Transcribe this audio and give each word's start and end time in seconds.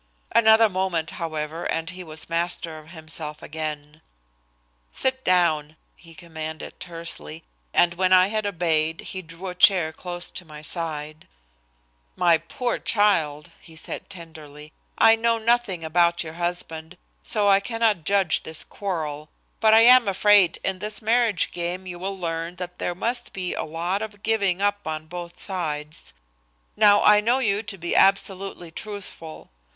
Another 0.31 0.67
moment, 0.67 1.11
however, 1.11 1.65
and 1.69 1.91
he 1.91 2.03
was 2.03 2.27
master 2.27 2.79
of 2.79 2.89
himself 2.89 3.43
again. 3.43 4.01
"Sit 4.91 5.23
down," 5.23 5.75
he 5.95 6.15
commanded 6.15 6.79
tersely, 6.79 7.43
and 7.71 7.93
when 7.93 8.11
I 8.11 8.29
had 8.29 8.47
obeyed 8.47 9.01
he 9.01 9.21
drew 9.21 9.45
a 9.47 9.53
chair 9.53 9.93
close 9.93 10.31
to 10.31 10.43
my 10.43 10.63
side. 10.63 11.27
"My 12.15 12.39
poor 12.39 12.79
child," 12.79 13.51
he 13.61 13.75
said 13.75 14.09
tenderly, 14.09 14.73
"I 14.97 15.15
know 15.15 15.37
nothing 15.37 15.85
about 15.85 16.23
your 16.23 16.33
husband, 16.33 16.97
so 17.21 17.47
I 17.47 17.59
cannot 17.59 18.03
judge 18.03 18.41
this 18.41 18.63
quarrel. 18.63 19.29
But 19.59 19.75
I 19.75 19.81
am 19.81 20.07
afraid 20.07 20.57
in 20.63 20.79
this 20.79 20.99
marriage 20.99 21.51
game 21.51 21.85
you 21.85 21.99
will 21.99 22.17
learn 22.17 22.55
that 22.55 22.79
there 22.79 22.95
must 22.95 23.33
be 23.33 23.53
a 23.53 23.63
lot 23.65 24.01
of 24.01 24.23
giving 24.23 24.63
up 24.63 24.87
on 24.87 25.05
both 25.05 25.37
sides. 25.39 26.11
Now 26.75 27.03
I 27.03 27.21
know 27.21 27.37
you 27.37 27.61
to 27.61 27.77
be 27.77 27.95
absolutely 27.95 28.71
truthful. 28.71 29.51